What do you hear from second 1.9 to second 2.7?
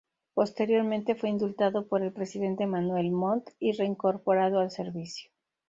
el presidente